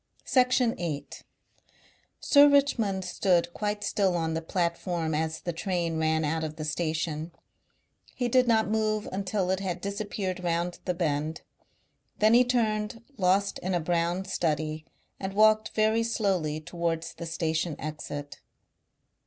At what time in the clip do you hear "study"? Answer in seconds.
14.25-14.85